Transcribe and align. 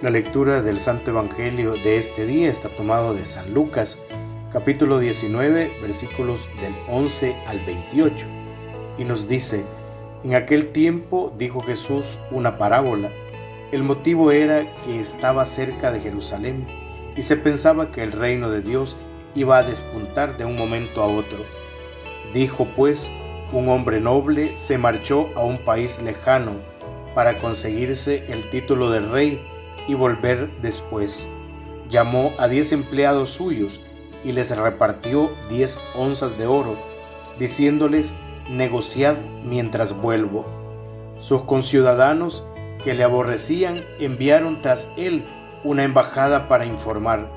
La 0.00 0.10
lectura 0.10 0.62
del 0.62 0.78
Santo 0.78 1.10
Evangelio 1.10 1.72
de 1.72 1.98
este 1.98 2.24
día 2.24 2.48
está 2.48 2.68
tomado 2.68 3.14
de 3.14 3.26
San 3.26 3.52
Lucas, 3.52 3.98
capítulo 4.52 5.00
19, 5.00 5.72
versículos 5.82 6.48
del 6.60 6.72
11 6.88 7.34
al 7.48 7.58
28, 7.66 8.24
y 8.96 9.02
nos 9.02 9.26
dice, 9.26 9.64
en 10.22 10.36
aquel 10.36 10.68
tiempo 10.68 11.32
dijo 11.36 11.62
Jesús 11.62 12.20
una 12.30 12.58
parábola. 12.58 13.10
El 13.72 13.82
motivo 13.82 14.30
era 14.30 14.72
que 14.84 15.00
estaba 15.00 15.44
cerca 15.44 15.90
de 15.90 15.98
Jerusalén 15.98 16.64
y 17.16 17.22
se 17.22 17.36
pensaba 17.36 17.90
que 17.90 18.04
el 18.04 18.12
reino 18.12 18.50
de 18.50 18.62
Dios 18.62 18.96
iba 19.34 19.58
a 19.58 19.64
despuntar 19.64 20.38
de 20.38 20.44
un 20.44 20.56
momento 20.56 21.02
a 21.02 21.08
otro. 21.08 21.44
Dijo 22.32 22.68
pues, 22.76 23.10
un 23.52 23.68
hombre 23.68 24.00
noble 24.00 24.56
se 24.58 24.78
marchó 24.78 25.28
a 25.34 25.42
un 25.42 25.58
país 25.58 26.00
lejano 26.00 26.52
para 27.16 27.38
conseguirse 27.38 28.22
el 28.28 28.48
título 28.48 28.90
de 28.92 29.00
rey 29.00 29.57
y 29.88 29.94
volver 29.94 30.48
después. 30.62 31.26
Llamó 31.88 32.32
a 32.38 32.46
diez 32.46 32.70
empleados 32.72 33.30
suyos 33.30 33.80
y 34.24 34.32
les 34.32 34.56
repartió 34.56 35.30
diez 35.48 35.80
onzas 35.96 36.38
de 36.38 36.46
oro, 36.46 36.76
diciéndoles, 37.38 38.12
negociad 38.48 39.16
mientras 39.44 40.00
vuelvo. 40.00 40.46
Sus 41.20 41.42
conciudadanos 41.42 42.44
que 42.84 42.94
le 42.94 43.02
aborrecían 43.02 43.84
enviaron 43.98 44.60
tras 44.60 44.88
él 44.96 45.24
una 45.64 45.82
embajada 45.84 46.46
para 46.46 46.66
informar, 46.66 47.28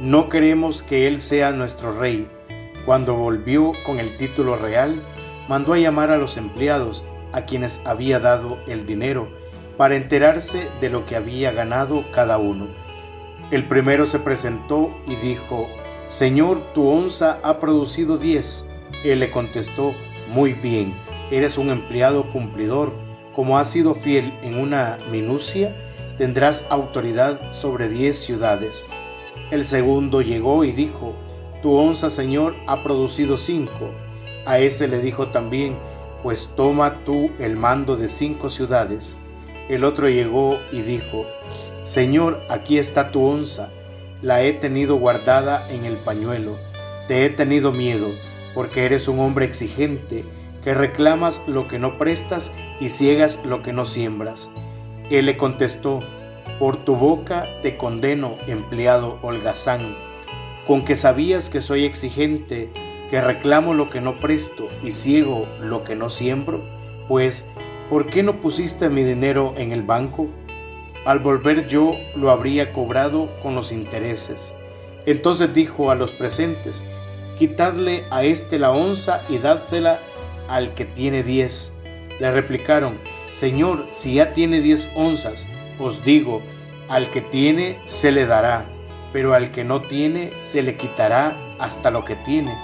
no 0.00 0.28
queremos 0.28 0.82
que 0.82 1.06
él 1.06 1.20
sea 1.20 1.52
nuestro 1.52 1.98
rey. 1.98 2.28
Cuando 2.84 3.14
volvió 3.14 3.72
con 3.84 3.98
el 3.98 4.16
título 4.16 4.56
real, 4.56 5.02
mandó 5.48 5.72
a 5.72 5.78
llamar 5.78 6.10
a 6.10 6.16
los 6.16 6.36
empleados 6.36 7.04
a 7.32 7.42
quienes 7.42 7.80
había 7.84 8.20
dado 8.20 8.58
el 8.66 8.86
dinero 8.86 9.28
para 9.76 9.96
enterarse 9.96 10.68
de 10.80 10.90
lo 10.90 11.06
que 11.06 11.16
había 11.16 11.52
ganado 11.52 12.04
cada 12.12 12.38
uno. 12.38 12.66
El 13.50 13.64
primero 13.64 14.06
se 14.06 14.18
presentó 14.18 14.90
y 15.06 15.14
dijo, 15.16 15.68
Señor, 16.08 16.60
tu 16.72 16.88
onza 16.88 17.38
ha 17.42 17.58
producido 17.60 18.16
diez. 18.16 18.64
Él 19.04 19.20
le 19.20 19.30
contestó, 19.30 19.94
Muy 20.28 20.52
bien, 20.52 20.94
eres 21.30 21.58
un 21.58 21.70
empleado 21.70 22.30
cumplidor, 22.32 22.92
como 23.34 23.58
has 23.58 23.70
sido 23.70 23.94
fiel 23.94 24.32
en 24.42 24.58
una 24.58 24.98
minucia, 25.10 25.76
tendrás 26.16 26.66
autoridad 26.70 27.52
sobre 27.52 27.88
diez 27.88 28.18
ciudades. 28.18 28.86
El 29.50 29.66
segundo 29.66 30.22
llegó 30.22 30.64
y 30.64 30.72
dijo, 30.72 31.14
Tu 31.62 31.72
onza, 31.72 32.08
Señor, 32.08 32.56
ha 32.66 32.82
producido 32.82 33.36
cinco. 33.36 33.90
A 34.46 34.58
ese 34.58 34.88
le 34.88 35.00
dijo 35.00 35.28
también, 35.28 35.76
Pues 36.22 36.50
toma 36.56 37.04
tú 37.04 37.30
el 37.38 37.56
mando 37.56 37.96
de 37.96 38.08
cinco 38.08 38.48
ciudades. 38.48 39.16
El 39.68 39.84
otro 39.84 40.08
llegó 40.08 40.58
y 40.72 40.82
dijo, 40.82 41.26
Señor, 41.82 42.42
aquí 42.48 42.78
está 42.78 43.10
tu 43.10 43.24
onza, 43.24 43.70
la 44.22 44.42
he 44.42 44.52
tenido 44.52 44.96
guardada 44.96 45.68
en 45.70 45.84
el 45.84 45.96
pañuelo, 45.96 46.56
te 47.08 47.24
he 47.24 47.30
tenido 47.30 47.72
miedo, 47.72 48.08
porque 48.54 48.84
eres 48.84 49.08
un 49.08 49.20
hombre 49.20 49.44
exigente, 49.44 50.24
que 50.62 50.74
reclamas 50.74 51.42
lo 51.46 51.68
que 51.68 51.78
no 51.78 51.98
prestas 51.98 52.52
y 52.80 52.88
ciegas 52.88 53.38
lo 53.44 53.62
que 53.62 53.72
no 53.72 53.84
siembras. 53.84 54.50
Él 55.10 55.26
le 55.26 55.36
contestó, 55.36 56.00
por 56.58 56.78
tu 56.78 56.96
boca 56.96 57.46
te 57.62 57.76
condeno, 57.76 58.36
empleado 58.46 59.18
holgazán, 59.22 59.96
con 60.66 60.84
que 60.84 60.96
sabías 60.96 61.50
que 61.50 61.60
soy 61.60 61.84
exigente, 61.84 62.70
que 63.10 63.20
reclamo 63.20 63.74
lo 63.74 63.90
que 63.90 64.00
no 64.00 64.18
presto 64.18 64.68
y 64.82 64.92
ciego 64.92 65.46
lo 65.60 65.84
que 65.84 65.94
no 65.94 66.08
siembro, 66.08 66.64
pues 67.08 67.48
¿por 67.88 68.06
qué 68.06 68.22
no 68.22 68.40
pusiste 68.40 68.88
mi 68.88 69.04
dinero 69.04 69.54
en 69.56 69.72
el 69.72 69.82
banco? 69.82 70.28
Al 71.04 71.20
volver 71.20 71.68
yo 71.68 71.94
lo 72.16 72.30
habría 72.30 72.72
cobrado 72.72 73.30
con 73.42 73.54
los 73.54 73.72
intereses. 73.72 74.52
Entonces 75.06 75.54
dijo 75.54 75.90
a 75.90 75.94
los 75.94 76.12
presentes, 76.12 76.84
quitadle 77.38 78.04
a 78.10 78.24
éste 78.24 78.58
la 78.58 78.72
onza 78.72 79.22
y 79.28 79.38
dádsela 79.38 80.00
al 80.48 80.74
que 80.74 80.84
tiene 80.84 81.22
diez. 81.22 81.72
Le 82.18 82.30
replicaron, 82.32 82.98
Señor, 83.30 83.86
si 83.92 84.14
ya 84.14 84.32
tiene 84.32 84.60
diez 84.60 84.88
onzas, 84.96 85.46
os 85.78 86.04
digo, 86.04 86.42
al 86.88 87.10
que 87.10 87.20
tiene 87.20 87.78
se 87.84 88.10
le 88.10 88.26
dará, 88.26 88.66
pero 89.12 89.34
al 89.34 89.52
que 89.52 89.64
no 89.64 89.82
tiene 89.82 90.32
se 90.40 90.62
le 90.62 90.76
quitará 90.76 91.36
hasta 91.58 91.90
lo 91.90 92.04
que 92.04 92.16
tiene. 92.16 92.56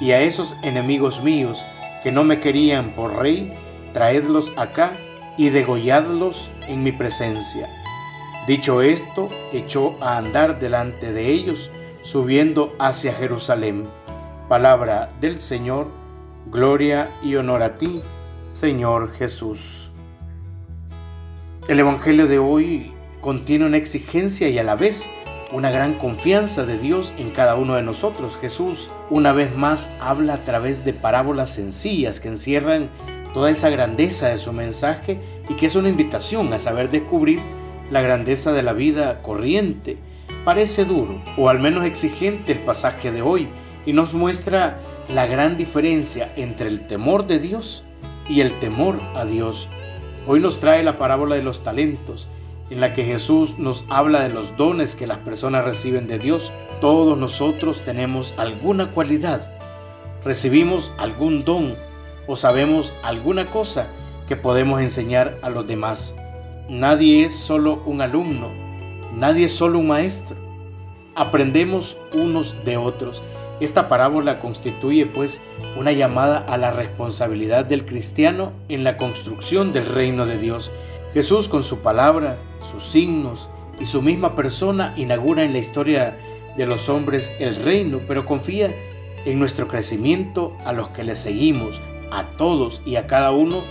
Y 0.00 0.12
a 0.12 0.20
esos 0.20 0.56
enemigos 0.62 1.22
míos 1.22 1.64
que 2.02 2.10
no 2.10 2.24
me 2.24 2.40
querían 2.40 2.90
por 2.90 3.16
rey, 3.16 3.52
traedlos 3.94 4.52
acá 4.56 4.92
y 5.38 5.48
degolladlos 5.48 6.50
en 6.68 6.82
mi 6.82 6.92
presencia. 6.92 7.70
Dicho 8.46 8.82
esto, 8.82 9.30
echó 9.52 9.96
a 10.02 10.18
andar 10.18 10.58
delante 10.58 11.14
de 11.14 11.28
ellos, 11.28 11.70
subiendo 12.02 12.74
hacia 12.78 13.14
Jerusalén. 13.14 13.86
Palabra 14.50 15.10
del 15.22 15.40
Señor, 15.40 15.86
gloria 16.50 17.08
y 17.22 17.36
honor 17.36 17.62
a 17.62 17.78
ti, 17.78 18.02
Señor 18.52 19.14
Jesús. 19.14 19.90
El 21.66 21.80
Evangelio 21.80 22.26
de 22.26 22.38
hoy 22.38 22.92
contiene 23.22 23.64
una 23.64 23.78
exigencia 23.78 24.50
y 24.50 24.58
a 24.58 24.62
la 24.62 24.74
vez 24.74 25.08
una 25.50 25.70
gran 25.70 25.94
confianza 25.94 26.66
de 26.66 26.76
Dios 26.78 27.14
en 27.16 27.30
cada 27.30 27.54
uno 27.54 27.76
de 27.76 27.82
nosotros. 27.82 28.36
Jesús 28.36 28.90
una 29.08 29.32
vez 29.32 29.56
más 29.56 29.90
habla 30.00 30.34
a 30.34 30.44
través 30.44 30.84
de 30.84 30.92
parábolas 30.92 31.54
sencillas 31.54 32.20
que 32.20 32.28
encierran 32.28 32.90
toda 33.34 33.50
esa 33.50 33.68
grandeza 33.68 34.28
de 34.28 34.38
su 34.38 34.52
mensaje 34.52 35.18
y 35.48 35.54
que 35.54 35.66
es 35.66 35.76
una 35.76 35.88
invitación 35.88 36.52
a 36.52 36.58
saber 36.58 36.90
descubrir 36.90 37.40
la 37.90 38.00
grandeza 38.00 38.52
de 38.52 38.62
la 38.62 38.72
vida 38.72 39.20
corriente. 39.20 39.98
Parece 40.44 40.84
duro 40.84 41.20
o 41.36 41.48
al 41.48 41.58
menos 41.58 41.84
exigente 41.84 42.52
el 42.52 42.60
pasaje 42.60 43.10
de 43.12 43.20
hoy 43.20 43.48
y 43.84 43.92
nos 43.92 44.14
muestra 44.14 44.78
la 45.12 45.26
gran 45.26 45.56
diferencia 45.56 46.32
entre 46.36 46.68
el 46.68 46.86
temor 46.86 47.26
de 47.26 47.38
Dios 47.38 47.82
y 48.28 48.40
el 48.40 48.58
temor 48.60 49.00
a 49.14 49.24
Dios. 49.24 49.68
Hoy 50.26 50.40
nos 50.40 50.60
trae 50.60 50.82
la 50.82 50.96
parábola 50.96 51.34
de 51.34 51.42
los 51.42 51.62
talentos, 51.62 52.28
en 52.70 52.80
la 52.80 52.94
que 52.94 53.04
Jesús 53.04 53.58
nos 53.58 53.84
habla 53.90 54.22
de 54.22 54.30
los 54.30 54.56
dones 54.56 54.94
que 54.94 55.06
las 55.06 55.18
personas 55.18 55.64
reciben 55.64 56.06
de 56.06 56.18
Dios. 56.18 56.50
Todos 56.80 57.18
nosotros 57.18 57.82
tenemos 57.82 58.32
alguna 58.38 58.90
cualidad, 58.90 59.52
recibimos 60.24 60.92
algún 60.96 61.44
don 61.44 61.76
o 62.26 62.36
sabemos 62.36 62.94
alguna 63.02 63.50
cosa 63.50 63.88
que 64.26 64.36
podemos 64.36 64.80
enseñar 64.80 65.38
a 65.42 65.50
los 65.50 65.66
demás. 65.66 66.16
Nadie 66.68 67.24
es 67.24 67.34
solo 67.34 67.82
un 67.84 68.00
alumno, 68.00 68.48
nadie 69.14 69.46
es 69.46 69.52
solo 69.54 69.78
un 69.78 69.88
maestro. 69.88 70.36
Aprendemos 71.14 71.98
unos 72.12 72.64
de 72.64 72.76
otros. 72.76 73.22
Esta 73.60 73.88
parábola 73.88 74.38
constituye 74.40 75.06
pues 75.06 75.40
una 75.78 75.92
llamada 75.92 76.38
a 76.38 76.56
la 76.56 76.70
responsabilidad 76.70 77.64
del 77.64 77.84
cristiano 77.84 78.52
en 78.68 78.82
la 78.82 78.96
construcción 78.96 79.72
del 79.72 79.86
reino 79.86 80.26
de 80.26 80.38
Dios. 80.38 80.72
Jesús 81.12 81.48
con 81.48 81.62
su 81.62 81.80
palabra, 81.80 82.36
sus 82.60 82.82
signos 82.82 83.48
y 83.78 83.84
su 83.84 84.02
misma 84.02 84.34
persona 84.34 84.92
inaugura 84.96 85.44
en 85.44 85.52
la 85.52 85.58
historia 85.58 86.16
de 86.56 86.66
los 86.66 86.88
hombres 86.88 87.32
el 87.38 87.54
reino, 87.56 88.00
pero 88.08 88.26
confía 88.26 88.74
en 89.24 89.38
nuestro 89.38 89.68
crecimiento 89.68 90.56
a 90.64 90.72
los 90.72 90.88
que 90.88 91.04
le 91.04 91.16
seguimos, 91.16 91.80
a 92.14 92.36
todos 92.36 92.80
y 92.86 92.96
a 92.96 93.06
cada 93.06 93.32
uno 93.32 93.62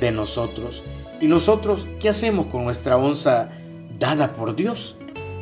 de 0.00 0.10
nosotros. 0.10 0.82
¿Y 1.20 1.26
nosotros 1.26 1.86
qué 2.00 2.08
hacemos 2.08 2.46
con 2.46 2.64
nuestra 2.64 2.96
onza 2.96 3.50
dada 3.98 4.32
por 4.32 4.56
Dios? 4.56 4.96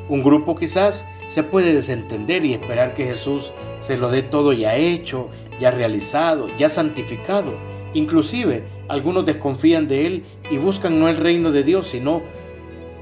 Un 0.09 0.23
grupo 0.23 0.57
quizás 0.57 1.07
se 1.29 1.43
puede 1.43 1.73
desentender 1.73 2.45
y 2.45 2.55
esperar 2.55 2.95
que 2.95 3.05
Jesús 3.05 3.53
se 3.81 3.97
lo 3.97 4.11
dé 4.11 4.23
todo 4.23 4.53
ya 4.53 4.75
hecho, 4.75 5.29
ya 5.61 5.71
realizado, 5.71 6.49
ya 6.59 6.69
santificado. 6.69 7.55
Inclusive 7.94 8.65
algunos 8.88 9.25
desconfían 9.25 9.87
de 9.87 10.06
Él 10.06 10.25
y 10.50 10.56
buscan 10.56 10.99
no 10.99 11.09
el 11.09 11.17
reino 11.17 11.53
de 11.53 11.62
Dios, 11.62 11.87
sino 11.87 12.23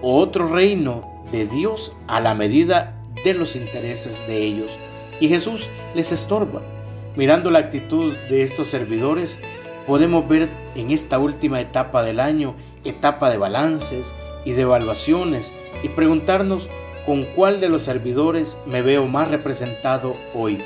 otro 0.03 0.49
reino 0.49 1.03
de 1.33 1.47
Dios 1.47 1.97
a 2.09 2.21
la 2.21 2.35
medida 2.35 3.01
de 3.25 3.35
los 3.35 3.57
intereses 3.57 4.27
de 4.27 4.43
ellos. 4.43 4.79
Y 5.21 5.29
Jesús 5.29 5.71
les 5.95 6.13
estorba. 6.13 6.61
Mirando 7.17 7.51
la 7.51 7.61
actitud 7.61 8.15
de 8.29 8.43
estos 8.43 8.69
servidores, 8.69 9.41
podemos 9.87 10.29
ver 10.29 10.49
en 10.75 10.91
esta 10.91 11.19
última 11.19 11.61
etapa 11.61 12.03
del 12.03 12.21
año, 12.21 12.55
etapa 12.85 13.31
de 13.31 13.39
balances 13.39 14.13
y 14.45 14.53
de 14.53 14.63
evaluaciones, 14.63 15.55
y 15.83 15.89
preguntarnos 15.89 16.69
con 17.05 17.25
cuál 17.25 17.61
de 17.61 17.69
los 17.69 17.83
servidores 17.83 18.59
me 18.67 18.83
veo 18.83 19.07
más 19.07 19.29
representado 19.29 20.17
hoy. 20.35 20.61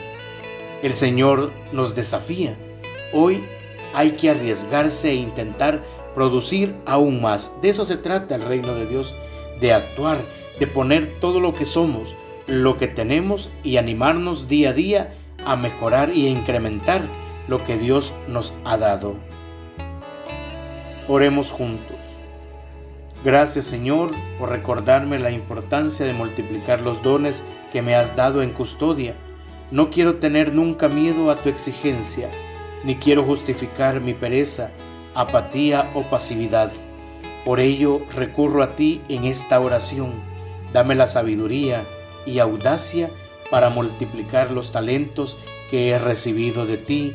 El 0.82 0.94
Señor 0.94 1.50
nos 1.72 1.94
desafía. 1.94 2.56
Hoy 3.12 3.44
hay 3.92 4.12
que 4.12 4.30
arriesgarse 4.30 5.10
e 5.10 5.14
intentar 5.14 5.80
producir 6.14 6.74
aún 6.86 7.20
más. 7.20 7.52
De 7.60 7.68
eso 7.68 7.84
se 7.84 7.96
trata 7.96 8.34
el 8.34 8.42
reino 8.42 8.74
de 8.74 8.86
Dios, 8.86 9.14
de 9.60 9.74
actuar, 9.74 10.18
de 10.58 10.66
poner 10.66 11.20
todo 11.20 11.40
lo 11.40 11.52
que 11.52 11.66
somos, 11.66 12.16
lo 12.46 12.78
que 12.78 12.88
tenemos 12.88 13.50
y 13.62 13.76
animarnos 13.76 14.48
día 14.48 14.70
a 14.70 14.72
día 14.72 15.14
a 15.44 15.56
mejorar 15.56 16.14
y 16.14 16.26
a 16.26 16.30
incrementar 16.30 17.02
lo 17.48 17.64
que 17.64 17.76
Dios 17.76 18.14
nos 18.28 18.54
ha 18.64 18.76
dado. 18.76 19.14
Oremos 21.08 21.50
juntos. 21.50 21.96
Gracias 23.24 23.66
Señor 23.66 24.12
por 24.38 24.48
recordarme 24.48 25.18
la 25.18 25.30
importancia 25.30 26.06
de 26.06 26.12
multiplicar 26.12 26.80
los 26.80 27.02
dones 27.02 27.44
que 27.72 27.82
me 27.82 27.94
has 27.94 28.16
dado 28.16 28.42
en 28.42 28.50
custodia. 28.50 29.14
No 29.70 29.90
quiero 29.90 30.16
tener 30.16 30.54
nunca 30.54 30.88
miedo 30.88 31.30
a 31.30 31.36
tu 31.36 31.48
exigencia, 31.48 32.28
ni 32.82 32.96
quiero 32.96 33.24
justificar 33.24 34.00
mi 34.00 34.14
pereza, 34.14 34.70
apatía 35.14 35.90
o 35.94 36.02
pasividad. 36.04 36.72
Por 37.44 37.60
ello 37.60 38.00
recurro 38.14 38.62
a 38.62 38.70
ti 38.70 39.00
en 39.08 39.24
esta 39.24 39.60
oración. 39.60 40.12
Dame 40.72 40.94
la 40.94 41.06
sabiduría 41.06 41.84
y 42.26 42.38
audacia 42.38 43.10
para 43.50 43.70
multiplicar 43.70 44.50
los 44.52 44.72
talentos 44.72 45.36
que 45.70 45.90
he 45.90 45.98
recibido 45.98 46.66
de 46.66 46.76
ti. 46.76 47.14